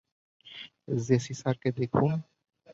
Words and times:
JC 1.01 1.33
স্যারকে 1.33 1.69
দেখুন। 1.79 2.11